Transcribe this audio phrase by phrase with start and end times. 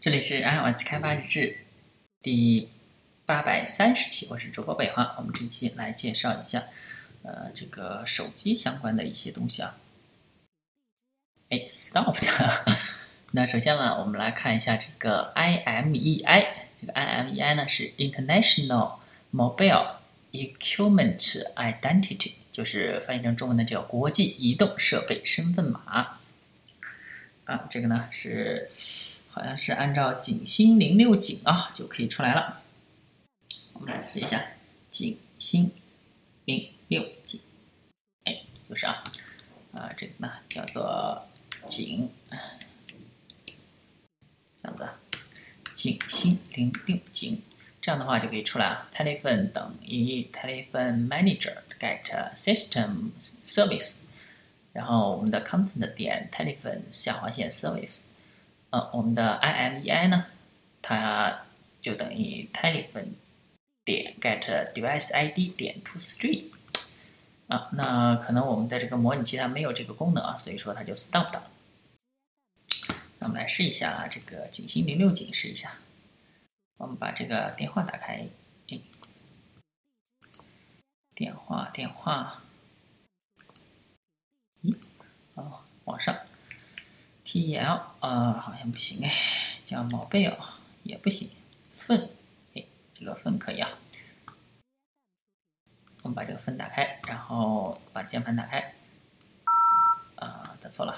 [0.00, 1.58] 这里是 iOS 开发日志
[2.22, 2.70] 第
[3.26, 5.14] 八百三十期，我是主播北华。
[5.18, 6.64] 我们这期来介绍一下，
[7.22, 9.76] 呃，这个手机相关的一些东西啊。
[11.50, 12.78] 哎，Stopped。
[13.32, 16.46] 那首先呢，我们来看一下这个 IMEI。
[16.80, 19.00] 这个 IMEI 呢是 International
[19.34, 19.96] Mobile
[20.32, 26.18] Equipment Identity，就是翻译成中文的叫国际移动设备身份码。
[27.44, 28.70] 啊，这个呢是
[29.40, 32.60] 好像是按照景星零六景啊就可以出来了。
[33.72, 34.44] 我们来试一下
[34.90, 35.72] 景星
[36.44, 37.40] 零六景，
[38.24, 39.02] 哎，就是啊，
[39.72, 41.26] 啊，这个呢叫做
[41.66, 42.06] 景，
[44.62, 44.86] 这样子，
[45.74, 47.40] 景星零六景，
[47.80, 48.90] 这样的话就可以出来啊。
[48.92, 54.02] Telephone 等于 Telephone Manager get System Service。
[54.74, 58.09] 然后我们的 content 点 telephone 下划线 service，
[58.70, 60.26] 呃，我们的 IMEI 呢，
[60.80, 61.42] 它
[61.82, 63.10] 就等于 telephone
[63.84, 66.52] 点 get device ID 点 to stream，
[67.48, 71.42] 啊，那可能我们的这个模拟器它没有这个功能啊，所以说它就 stop 的。
[73.18, 75.78] 那我们来试一下啊这个景星零六景试一下，
[76.78, 78.26] 我们把这个电话打开，
[81.14, 82.42] 电话电话。
[84.62, 84.76] 咦，
[85.34, 86.16] 哦，往上
[87.30, 89.12] ，T E L 啊，好像不行哎，
[89.64, 90.36] 叫毛贝哦，
[90.82, 91.30] 也不行，
[91.70, 92.10] 分，
[92.56, 93.68] 哎，这个分可以啊。
[96.02, 98.74] 我们把这个分打开，然后把键盘打开，
[100.16, 100.92] 啊，打错了，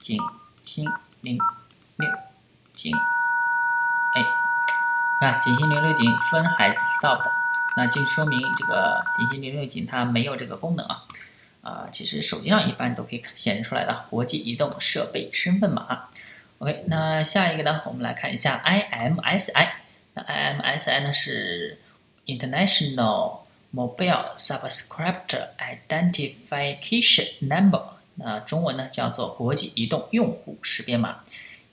[0.00, 0.18] 景
[0.64, 0.84] 星
[1.22, 1.38] 零
[1.98, 2.10] 六
[2.72, 2.92] 景，
[4.16, 4.24] 哎，
[5.20, 7.30] 看景星零六景分还是 stop 的，
[7.76, 11.04] 那就说明这个景星零六景它没有这个功能啊。
[11.62, 16.08] 啊，其实手机上一般都可以显示出来的国际移动设备身份码。
[16.58, 19.68] OK，那下一个呢，我们来看一下 IMSI。
[20.14, 21.78] 那 IMSI 呢是
[22.26, 23.40] International
[23.74, 27.82] Mobile Subscriber Identification Number，
[28.14, 31.20] 那中文呢叫做国际移动用户识别码。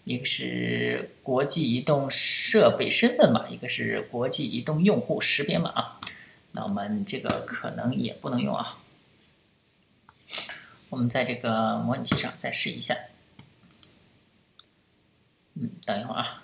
[0.04, 5.98] 一个是国际移动设备身份码，一个是国际移动用户识别码。
[6.54, 8.78] 那我们这个可能也不能用啊。
[10.90, 12.96] 我们在这个模拟器上再试一下。
[15.56, 16.44] 嗯，等一会儿啊。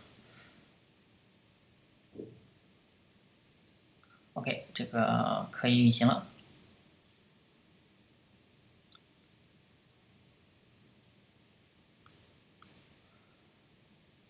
[4.34, 6.28] OK，这个可以运行了。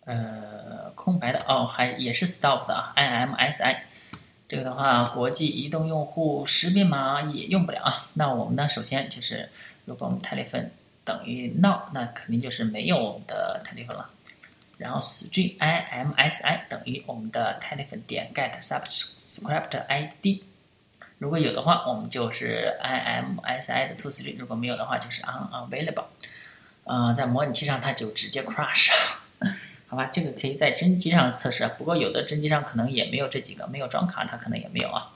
[0.02, 3.84] 呃，空白的哦，还也是 Stop 的啊，IMSI。
[4.54, 8.06] 这个的话，国际移动用户识别码也用不了啊。
[8.14, 9.50] 那我们呢，首先就是。
[9.86, 10.70] 如果我们 telephone
[11.04, 14.10] 等于 no，那肯定就是没有我们的 telephone 了。
[14.78, 20.42] 然后 string IMSI 等于我们的 telephone 点 get subscriber ID。
[21.18, 26.06] 如果有的话，我们就是 IMSI 的 to string；如果没有的话，就是 unavailable。
[26.86, 28.92] 嗯，在模拟器上它就直接 crash。
[29.94, 35.12] 好吧，这个可以在真机上测试，不过有的真机上可能也没有这几个，没有装卡，它可能也没有啊。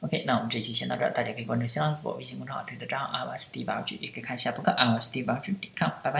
[0.00, 6.18] OK，那我们这期先到这儿，大家可以关注新浪微博、微信公众号、推特账号 iOS D 八 G，，也可以看一下博客 iOS D 八 G 点 com，拜拜。